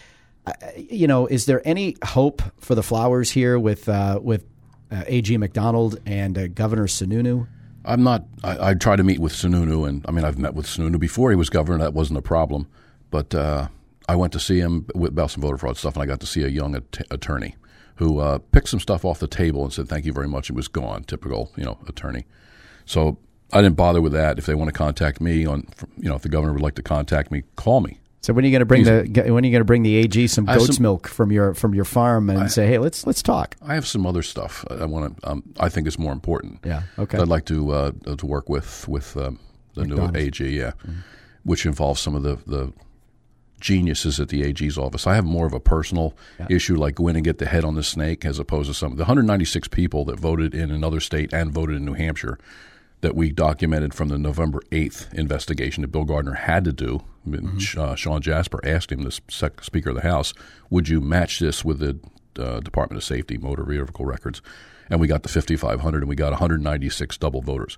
You 0.75 1.07
know, 1.07 1.27
is 1.27 1.45
there 1.45 1.61
any 1.65 1.97
hope 2.03 2.41
for 2.59 2.73
the 2.73 2.81
flowers 2.81 3.31
here 3.31 3.59
with 3.59 3.87
uh, 3.87 4.19
with 4.21 4.43
uh, 4.91 5.03
AG 5.07 5.35
MacDonald 5.37 5.99
and 6.05 6.37
uh, 6.37 6.47
Governor 6.47 6.87
Sununu? 6.87 7.47
I'm 7.85 8.03
not. 8.03 8.25
I, 8.43 8.69
I 8.69 8.73
try 8.73 8.95
to 8.95 9.03
meet 9.03 9.19
with 9.19 9.33
Sununu, 9.33 9.87
and 9.87 10.05
I 10.07 10.11
mean, 10.11 10.25
I've 10.25 10.39
met 10.39 10.55
with 10.55 10.65
Sununu 10.65 10.99
before 10.99 11.29
he 11.29 11.35
was 11.35 11.49
governor. 11.49 11.77
That 11.77 11.93
wasn't 11.93 12.17
a 12.19 12.21
problem. 12.23 12.67
But 13.11 13.35
uh, 13.35 13.67
I 14.09 14.15
went 14.15 14.33
to 14.33 14.39
see 14.39 14.59
him 14.59 14.87
with, 14.95 15.11
about 15.11 15.29
some 15.31 15.41
voter 15.41 15.57
fraud 15.57 15.77
stuff, 15.77 15.93
and 15.95 16.01
I 16.01 16.07
got 16.07 16.19
to 16.21 16.25
see 16.25 16.43
a 16.43 16.47
young 16.47 16.75
at- 16.75 17.05
attorney 17.11 17.55
who 17.97 18.17
uh, 18.19 18.39
picked 18.39 18.69
some 18.69 18.79
stuff 18.79 19.05
off 19.05 19.19
the 19.19 19.27
table 19.27 19.63
and 19.63 19.71
said, 19.71 19.87
"Thank 19.87 20.05
you 20.05 20.13
very 20.13 20.27
much." 20.27 20.49
It 20.49 20.53
was 20.55 20.67
gone. 20.67 21.03
Typical, 21.03 21.51
you 21.55 21.63
know, 21.63 21.77
attorney. 21.87 22.25
So 22.85 23.19
I 23.53 23.61
didn't 23.61 23.75
bother 23.75 24.01
with 24.01 24.13
that. 24.13 24.39
If 24.39 24.47
they 24.47 24.55
want 24.55 24.69
to 24.69 24.73
contact 24.73 25.21
me 25.21 25.45
on, 25.45 25.67
you 25.97 26.09
know, 26.09 26.15
if 26.15 26.23
the 26.23 26.29
governor 26.29 26.53
would 26.53 26.61
like 26.63 26.75
to 26.75 26.81
contact 26.81 27.31
me, 27.31 27.43
call 27.55 27.81
me. 27.81 27.99
So 28.21 28.33
when 28.33 28.45
are 28.45 28.47
you 28.47 28.51
going 28.51 28.59
to 28.59 28.65
bring 28.67 28.83
the 28.83 29.03
when 29.33 29.43
are 29.43 29.47
you 29.47 29.51
going 29.51 29.61
to 29.61 29.65
bring 29.65 29.81
the 29.81 29.95
AG 29.95 30.27
some 30.27 30.45
goat's 30.45 30.75
some- 30.75 30.83
milk 30.83 31.07
from 31.07 31.31
your 31.31 31.53
from 31.55 31.73
your 31.73 31.85
farm 31.85 32.29
and 32.29 32.51
say, 32.51 32.67
hey, 32.67 32.77
let's 32.77 33.05
let's 33.07 33.21
talk. 33.23 33.55
I 33.61 33.73
have 33.73 33.87
some 33.87 34.05
other 34.05 34.21
stuff 34.21 34.63
I 34.69 34.85
want 34.85 35.19
to. 35.21 35.29
Um, 35.29 35.43
I 35.59 35.69
think 35.69 35.87
is 35.87 35.97
more 35.97 36.13
important. 36.13 36.59
Yeah, 36.63 36.83
okay. 36.99 37.17
I'd 37.17 37.27
like 37.27 37.45
to 37.45 37.71
uh, 37.71 37.91
to 38.17 38.25
work 38.25 38.47
with 38.47 38.87
with 38.87 39.17
um, 39.17 39.39
the 39.73 39.85
new 39.85 40.11
AG, 40.15 40.47
yeah, 40.47 40.73
which 41.43 41.65
involves 41.65 41.99
some 41.99 42.15
of 42.15 42.21
the 42.23 42.37
the 42.45 42.71
geniuses 43.61 44.19
at 44.19 44.27
the 44.29 44.43
AG's 44.43 44.77
office. 44.77 45.07
I 45.07 45.15
have 45.15 45.25
more 45.25 45.45
of 45.45 45.53
a 45.53 45.59
personal 45.59 46.15
issue, 46.49 46.75
like 46.75 46.95
go 46.95 47.07
in 47.07 47.15
and 47.15 47.23
get 47.23 47.37
the 47.37 47.45
head 47.45 47.63
on 47.63 47.75
the 47.75 47.83
snake, 47.83 48.25
as 48.25 48.39
opposed 48.39 48.67
to 48.69 48.73
some 48.73 48.91
of 48.91 48.97
the 48.97 49.03
196 49.03 49.67
people 49.69 50.03
that 50.05 50.19
voted 50.19 50.53
in 50.53 50.71
another 50.71 50.99
state 50.99 51.31
and 51.33 51.51
voted 51.51 51.77
in 51.77 51.85
New 51.85 51.93
Hampshire 51.93 52.37
that 53.01 53.15
we 53.15 53.31
documented 53.31 53.93
from 53.93 54.09
the 54.09 54.17
November 54.17 54.61
8th 54.71 55.11
investigation 55.13 55.81
that 55.81 55.87
Bill 55.87 56.03
Gardner 56.03 56.33
had 56.33 56.63
to 56.65 56.73
do. 56.73 57.01
Uh, 57.77 57.95
Shawn 57.95 58.21
Jasper 58.21 58.59
asked 58.63 58.91
him, 58.91 59.01
the 59.03 59.19
sec- 59.27 59.63
Speaker 59.63 59.89
of 59.89 59.95
the 59.95 60.01
House, 60.03 60.33
would 60.69 60.87
you 60.89 61.01
match 61.01 61.39
this 61.39 61.63
with 61.65 61.79
the 61.79 61.97
uh, 62.41 62.59
Department 62.59 62.97
of 62.97 63.03
Safety 63.03 63.37
motor 63.37 63.63
vehicle 63.63 64.05
records? 64.05 64.41
And 64.89 64.99
we 64.99 65.07
got 65.07 65.23
the 65.23 65.29
5,500 65.29 66.03
and 66.03 66.09
we 66.09 66.15
got 66.15 66.31
196 66.31 67.17
double 67.17 67.41
voters. 67.41 67.77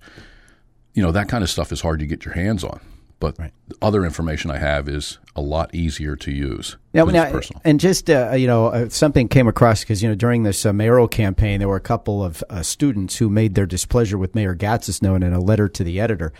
You 0.93 1.03
know, 1.03 1.11
that 1.11 1.29
kind 1.29 1.43
of 1.43 1.49
stuff 1.49 1.71
is 1.71 1.81
hard 1.81 1.99
to 1.99 2.05
get 2.05 2.25
your 2.25 2.33
hands 2.33 2.63
on. 2.63 2.79
But 3.23 3.37
the 3.37 3.77
other 3.81 4.03
information 4.03 4.51
I 4.51 4.57
have 4.57 4.89
is 4.89 5.17
a 5.33 5.39
lot 5.39 5.73
easier 5.73 6.17
to 6.17 6.29
use. 6.29 6.75
Now, 6.93 7.05
now 7.05 7.39
and 7.63 7.79
just 7.79 8.09
uh, 8.09 8.33
you 8.33 8.47
know, 8.47 8.65
uh, 8.65 8.89
something 8.89 9.29
came 9.29 9.47
across 9.47 9.79
because 9.79 10.03
you 10.03 10.09
know 10.09 10.15
during 10.15 10.43
this 10.43 10.65
uh, 10.65 10.73
mayoral 10.73 11.07
campaign, 11.07 11.59
there 11.59 11.69
were 11.69 11.77
a 11.77 11.79
couple 11.79 12.21
of 12.21 12.43
uh, 12.49 12.61
students 12.63 13.15
who 13.15 13.29
made 13.29 13.55
their 13.55 13.65
displeasure 13.65 14.17
with 14.17 14.35
Mayor 14.35 14.53
Gatsas 14.53 15.01
known 15.01 15.23
in 15.23 15.31
a 15.31 15.39
letter 15.39 15.69
to 15.69 15.85
the 15.85 16.01
editor. 16.01 16.33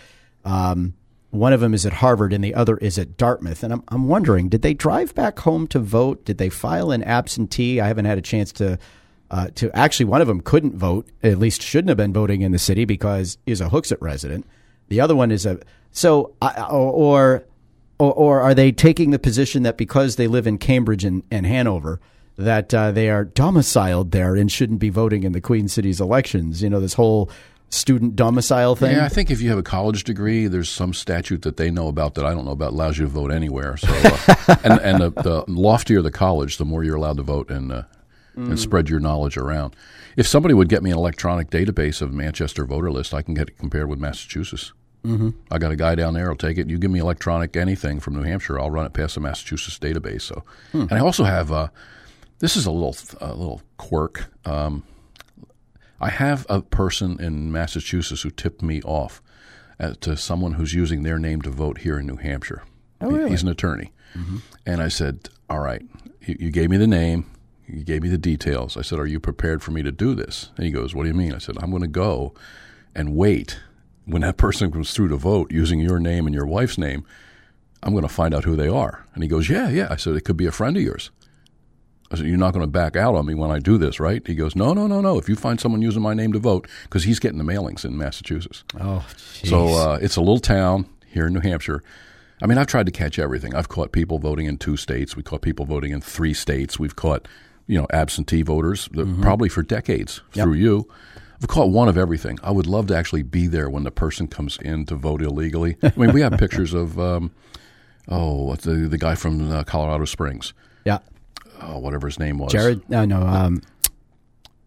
Um, 0.44 0.92
one 1.30 1.54
of 1.54 1.60
them 1.60 1.72
is 1.72 1.86
at 1.86 1.94
Harvard, 1.94 2.34
and 2.34 2.44
the 2.44 2.54
other 2.54 2.76
is 2.76 2.98
at 2.98 3.16
Dartmouth. 3.16 3.62
And 3.62 3.72
I'm 3.72 3.82
I'm 3.88 4.06
wondering, 4.06 4.50
did 4.50 4.60
they 4.60 4.74
drive 4.74 5.14
back 5.14 5.38
home 5.38 5.66
to 5.68 5.78
vote? 5.78 6.26
Did 6.26 6.36
they 6.36 6.50
file 6.50 6.90
an 6.90 7.02
absentee? 7.02 7.80
I 7.80 7.86
haven't 7.86 8.04
had 8.04 8.18
a 8.18 8.22
chance 8.22 8.52
to. 8.52 8.78
Uh, 9.30 9.48
to 9.54 9.74
actually, 9.74 10.04
one 10.04 10.20
of 10.20 10.28
them 10.28 10.42
couldn't 10.42 10.76
vote. 10.76 11.08
At 11.22 11.38
least 11.38 11.62
shouldn't 11.62 11.88
have 11.88 11.96
been 11.96 12.12
voting 12.12 12.42
in 12.42 12.52
the 12.52 12.58
city 12.58 12.84
because 12.84 13.38
he's 13.46 13.62
a 13.62 13.70
Hooksett 13.70 14.02
resident. 14.02 14.46
The 14.88 15.00
other 15.00 15.16
one 15.16 15.30
is 15.30 15.46
a 15.46 15.60
so 15.94 16.34
or 16.70 17.44
or, 17.98 18.12
or 18.12 18.40
are 18.40 18.54
they 18.54 18.72
taking 18.72 19.10
the 19.10 19.18
position 19.18 19.62
that 19.62 19.78
because 19.78 20.16
they 20.16 20.26
live 20.26 20.46
in 20.46 20.58
Cambridge 20.58 21.04
and, 21.04 21.22
and 21.30 21.46
Hanover, 21.46 22.00
that 22.36 22.74
uh, 22.74 22.90
they 22.90 23.08
are 23.08 23.24
domiciled 23.24 24.10
there 24.10 24.34
and 24.34 24.50
shouldn't 24.50 24.80
be 24.80 24.90
voting 24.90 25.22
in 25.22 25.32
the 25.32 25.40
Queen 25.40 25.68
City's 25.68 26.00
elections? 26.00 26.62
You 26.62 26.68
know, 26.68 26.80
this 26.80 26.94
whole 26.94 27.30
student 27.70 28.16
domicile 28.16 28.74
thing. 28.74 28.96
Yeah, 28.96 29.04
I 29.04 29.08
think 29.08 29.30
if 29.30 29.40
you 29.40 29.48
have 29.50 29.58
a 29.58 29.62
college 29.62 30.02
degree, 30.04 30.48
there's 30.48 30.68
some 30.68 30.92
statute 30.92 31.42
that 31.42 31.56
they 31.56 31.70
know 31.70 31.86
about 31.86 32.14
that 32.14 32.26
I 32.26 32.34
don't 32.34 32.44
know 32.44 32.50
about 32.50 32.72
allows 32.72 32.98
you 32.98 33.04
to 33.04 33.10
vote 33.10 33.30
anywhere. 33.30 33.76
So, 33.76 33.88
uh, 33.92 34.56
and 34.64 34.80
and 34.80 35.00
the, 35.00 35.10
the 35.10 35.44
loftier 35.46 36.02
the 36.02 36.10
college, 36.10 36.58
the 36.58 36.64
more 36.64 36.82
you're 36.82 36.96
allowed 36.96 37.18
to 37.18 37.22
vote 37.22 37.50
and 37.50 37.70
uh, 37.70 37.82
and 38.36 38.58
spread 38.58 38.88
your 38.88 38.98
knowledge 38.98 39.36
around. 39.36 39.76
If 40.16 40.26
somebody 40.26 40.54
would 40.54 40.68
get 40.68 40.82
me 40.82 40.90
an 40.90 40.98
electronic 40.98 41.50
database 41.50 42.02
of 42.02 42.12
Manchester 42.12 42.64
voter 42.64 42.90
list, 42.90 43.14
I 43.14 43.22
can 43.22 43.34
get 43.34 43.48
it 43.48 43.58
compared 43.58 43.88
with 43.88 44.00
Massachusetts. 44.00 44.72
Mm-hmm. 45.04 45.30
I 45.50 45.58
got 45.58 45.70
a 45.70 45.76
guy 45.76 45.94
down 45.94 46.14
there. 46.14 46.30
I'll 46.30 46.36
take 46.36 46.56
it. 46.58 46.68
You 46.70 46.78
give 46.78 46.90
me 46.90 46.98
electronic 46.98 47.56
anything 47.56 48.00
from 48.00 48.14
New 48.16 48.22
Hampshire, 48.22 48.58
I'll 48.58 48.70
run 48.70 48.86
it 48.86 48.92
past 48.94 49.14
the 49.14 49.20
Massachusetts 49.20 49.78
database. 49.78 50.22
So, 50.22 50.42
and 50.72 50.92
I 50.92 50.98
also 51.00 51.24
have. 51.24 51.52
Uh, 51.52 51.68
this 52.38 52.56
is 52.56 52.66
a 52.66 52.70
little 52.70 52.96
a 53.20 53.34
little 53.34 53.62
quirk. 53.76 54.30
Um, 54.44 54.82
I 56.00 56.08
have 56.10 56.44
a 56.48 56.60
person 56.62 57.20
in 57.20 57.52
Massachusetts 57.52 58.22
who 58.22 58.30
tipped 58.30 58.62
me 58.62 58.82
off 58.82 59.22
uh, 59.78 59.94
to 60.00 60.16
someone 60.16 60.52
who's 60.54 60.74
using 60.74 61.02
their 61.02 61.18
name 61.18 61.40
to 61.42 61.50
vote 61.50 61.78
here 61.78 61.98
in 61.98 62.06
New 62.06 62.16
Hampshire. 62.16 62.62
Oh, 63.00 63.10
He- 63.10 63.16
really? 63.16 63.30
He's 63.30 63.42
an 63.42 63.48
attorney. 63.48 63.92
And 64.64 64.80
I 64.80 64.88
said, 64.88 65.28
All 65.50 65.58
right, 65.60 65.82
you, 66.22 66.36
you 66.38 66.50
gave 66.50 66.70
me 66.70 66.76
the 66.76 66.86
name, 66.86 67.26
you 67.66 67.82
gave 67.84 68.02
me 68.02 68.08
the 68.08 68.16
details. 68.18 68.76
I 68.76 68.82
said, 68.82 68.98
Are 68.98 69.06
you 69.06 69.18
prepared 69.20 69.62
for 69.62 69.70
me 69.72 69.82
to 69.82 69.90
do 69.92 70.14
this? 70.14 70.50
And 70.56 70.64
he 70.64 70.72
goes, 70.72 70.94
What 70.94 71.02
do 71.02 71.08
you 71.08 71.14
mean? 71.14 71.34
I 71.34 71.38
said, 71.38 71.56
I'm 71.60 71.70
going 71.70 71.82
to 71.82 71.88
go 71.88 72.32
and 72.94 73.14
wait. 73.16 73.58
When 74.06 74.22
that 74.22 74.36
person 74.36 74.70
comes 74.70 74.92
through 74.92 75.08
to 75.08 75.16
vote 75.16 75.50
using 75.52 75.80
your 75.80 75.98
name 75.98 76.26
and 76.26 76.34
your 76.34 76.46
wife's 76.46 76.76
name, 76.78 77.04
I'm 77.82 77.92
going 77.92 78.02
to 78.02 78.08
find 78.08 78.34
out 78.34 78.44
who 78.44 78.56
they 78.56 78.68
are. 78.68 79.06
And 79.14 79.22
he 79.22 79.28
goes, 79.28 79.48
Yeah, 79.48 79.68
yeah. 79.68 79.88
I 79.90 79.96
said, 79.96 80.14
It 80.16 80.22
could 80.22 80.36
be 80.36 80.46
a 80.46 80.52
friend 80.52 80.76
of 80.76 80.82
yours. 80.82 81.10
I 82.10 82.16
said, 82.16 82.26
You're 82.26 82.36
not 82.36 82.52
going 82.52 82.64
to 82.64 82.70
back 82.70 82.96
out 82.96 83.14
on 83.14 83.24
me 83.26 83.34
when 83.34 83.50
I 83.50 83.58
do 83.58 83.78
this, 83.78 83.98
right? 83.98 84.24
He 84.26 84.34
goes, 84.34 84.54
No, 84.54 84.74
no, 84.74 84.86
no, 84.86 85.00
no. 85.00 85.18
If 85.18 85.28
you 85.28 85.36
find 85.36 85.58
someone 85.60 85.80
using 85.82 86.02
my 86.02 86.12
name 86.14 86.32
to 86.34 86.38
vote, 86.38 86.68
because 86.84 87.04
he's 87.04 87.18
getting 87.18 87.38
the 87.38 87.44
mailings 87.44 87.84
in 87.84 87.96
Massachusetts. 87.96 88.62
oh, 88.80 89.06
So 89.42 89.68
uh, 89.68 89.98
it's 90.02 90.16
a 90.16 90.20
little 90.20 90.38
town 90.38 90.86
here 91.06 91.26
in 91.26 91.32
New 91.32 91.40
Hampshire. 91.40 91.82
I 92.42 92.46
mean, 92.46 92.58
I've 92.58 92.66
tried 92.66 92.86
to 92.86 92.92
catch 92.92 93.18
everything. 93.18 93.54
I've 93.54 93.68
caught 93.68 93.92
people 93.92 94.18
voting 94.18 94.44
in 94.46 94.58
two 94.58 94.76
states. 94.76 95.16
We 95.16 95.22
caught 95.22 95.40
people 95.40 95.64
voting 95.64 95.92
in 95.92 96.00
three 96.02 96.34
states. 96.34 96.78
We've 96.78 96.96
caught, 96.96 97.26
you 97.66 97.80
know, 97.80 97.86
absentee 97.90 98.42
voters 98.42 98.88
Mm-hmm. 98.88 99.22
probably 99.22 99.48
for 99.48 99.62
decades 99.62 100.20
through 100.32 100.54
you. 100.54 100.86
I've 101.44 101.48
caught 101.48 101.68
one 101.68 101.88
of 101.88 101.98
everything. 101.98 102.38
I 102.42 102.50
would 102.50 102.66
love 102.66 102.86
to 102.86 102.96
actually 102.96 103.22
be 103.22 103.46
there 103.48 103.68
when 103.68 103.84
the 103.84 103.90
person 103.90 104.28
comes 104.28 104.56
in 104.62 104.86
to 104.86 104.94
vote 104.94 105.20
illegally. 105.20 105.76
I 105.82 105.92
mean, 105.94 106.14
we 106.14 106.22
have 106.22 106.38
pictures 106.38 106.72
of, 106.72 106.98
um, 106.98 107.32
oh, 108.08 108.44
what's 108.44 108.64
the 108.64 108.72
the 108.88 108.96
guy 108.96 109.14
from 109.14 109.50
uh, 109.52 109.62
Colorado 109.64 110.06
Springs, 110.06 110.54
yeah, 110.86 111.00
oh, 111.60 111.80
whatever 111.80 112.06
his 112.06 112.18
name 112.18 112.38
was, 112.38 112.50
Jared. 112.50 112.88
No, 112.88 113.04
no. 113.04 113.20
Um, 113.20 113.60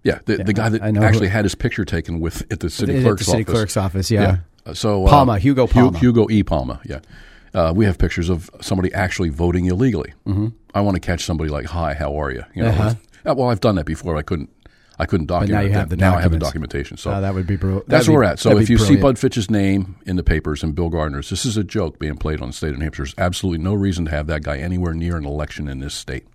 Yeah, 0.03 0.19
the, 0.25 0.37
the 0.43 0.53
guy 0.53 0.69
that 0.69 0.83
know 0.93 0.99
who- 1.01 1.05
actually 1.07 1.29
had 1.29 1.45
his 1.45 1.55
picture 1.55 1.83
taken 1.83 2.19
with 2.19 2.43
at 2.51 2.59
the 2.59 2.69
city 2.69 2.93
at 2.93 2.97
the 2.99 3.03
clerk's 3.05 3.25
city 3.25 3.41
office. 3.41 3.53
clerk's 3.53 3.77
office. 3.77 4.11
Yeah. 4.11 4.37
Uh, 4.63 4.73
So 4.75 5.07
Palma, 5.07 5.39
Hugo 5.39 5.65
Hu- 5.65 5.73
Palma. 5.73 5.97
Hugo 5.97 6.29
E. 6.29 6.43
Palma. 6.43 6.79
Yeah, 6.85 6.99
uh, 7.55 7.73
we 7.75 7.85
have 7.85 7.97
pictures 7.97 8.29
of 8.29 8.51
somebody 8.61 8.93
actually 8.93 9.29
voting 9.29 9.65
illegally. 9.65 10.13
Mm-hmm. 10.27 10.49
I 10.75 10.81
want 10.81 10.93
to 10.93 11.01
catch 11.01 11.25
somebody 11.25 11.49
like, 11.49 11.65
"Hi, 11.65 11.95
how 11.95 12.15
are 12.21 12.29
you?" 12.31 12.43
You 12.53 12.61
know, 12.65 12.69
Uh-huh. 12.69 12.93
uh, 13.25 13.33
well, 13.35 13.49
I've 13.49 13.61
done 13.61 13.73
that 13.77 13.85
before. 13.87 14.15
I 14.15 14.21
couldn't. 14.21 14.51
I 14.99 15.05
couldn't 15.05 15.27
document. 15.27 15.51
now 15.51 15.61
you 15.61 15.69
that. 15.69 15.75
have 15.79 15.89
the 15.89 15.95
now 15.97 16.15
I 16.15 16.21
have 16.21 16.31
the 16.31 16.39
documentation. 16.39 16.97
So 16.97 17.11
Oh, 17.13 17.21
that 17.21 17.33
would 17.33 17.45
be 17.45 17.55
bru- 17.55 17.83
That's 17.87 18.07
where 18.07 18.13
be- 18.13 18.17
we're 18.17 18.23
at. 18.23 18.39
So 18.39 18.57
if 18.57 18.69
you 18.69 18.77
see. 18.77 18.95
Bud 18.95 19.19
Fitch's 19.19 19.49
name 19.51 19.95
in 20.05 20.15
the 20.15 20.23
papers 20.23 20.63
and 20.63 20.73
Bill 20.73 20.89
Gardner's, 20.89 21.29
this 21.29 21.45
is 21.45 21.55
a 21.55 21.63
joke 21.63 21.99
being 21.99 22.17
played 22.17 22.41
on 22.41 22.47
the 22.49 22.53
state 22.53 22.71
of 22.71 22.77
New 22.79 22.83
Hampshire. 22.85 23.03
There's 23.03 23.15
absolutely 23.17 23.63
no 23.63 23.73
reason 23.75 24.05
to 24.05 24.11
have 24.11 24.25
that 24.27 24.41
guy 24.43 24.57
anywhere 24.57 24.93
near 24.93 25.17
an 25.17 25.25
election 25.25 25.67
in 25.67 25.79
this 25.79 25.93
state. 25.93 26.25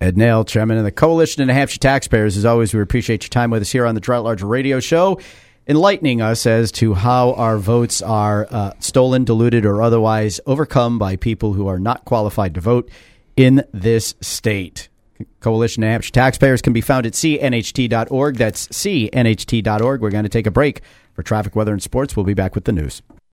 Ed 0.00 0.16
Naile, 0.16 0.46
Chairman 0.46 0.78
of 0.78 0.84
the 0.84 0.90
Coalition 0.92 1.42
of 1.42 1.48
New 1.48 1.52
Hampshire 1.54 1.78
Taxpayers. 1.78 2.38
As 2.38 2.46
always, 2.46 2.72
we 2.72 2.80
appreciate 2.80 3.22
your 3.22 3.28
time 3.28 3.50
with 3.50 3.60
us 3.60 3.70
here 3.70 3.84
on 3.84 3.94
the 3.94 4.00
Drought 4.00 4.24
Large 4.24 4.42
Radio 4.42 4.80
Show, 4.80 5.20
enlightening 5.68 6.22
us 6.22 6.46
as 6.46 6.72
to 6.72 6.94
how 6.94 7.34
our 7.34 7.58
votes 7.58 8.00
are 8.00 8.46
uh, 8.50 8.72
stolen, 8.80 9.24
diluted, 9.24 9.66
or 9.66 9.82
otherwise 9.82 10.40
overcome 10.46 10.98
by 10.98 11.16
people 11.16 11.52
who 11.52 11.66
are 11.66 11.78
not 11.78 12.06
qualified 12.06 12.54
to 12.54 12.62
vote 12.62 12.90
in 13.36 13.62
this 13.74 14.14
state. 14.22 14.88
Coalition 15.40 15.82
of 15.82 15.88
Hampshire 15.88 16.12
Taxpayers 16.12 16.62
can 16.62 16.72
be 16.72 16.80
found 16.80 17.06
at 17.06 17.12
cnht.org. 17.12 18.36
That's 18.36 18.68
cnht.org. 18.68 20.00
We're 20.00 20.10
going 20.10 20.24
to 20.24 20.28
take 20.28 20.46
a 20.46 20.50
break 20.50 20.82
for 21.14 21.22
traffic, 21.22 21.56
weather, 21.56 21.72
and 21.72 21.82
sports. 21.82 22.16
We'll 22.16 22.26
be 22.26 22.34
back 22.34 22.54
with 22.54 22.64
the 22.64 22.72
news. 22.72 23.02